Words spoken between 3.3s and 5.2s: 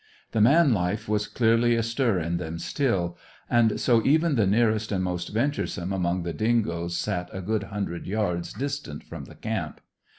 and so even the nearest and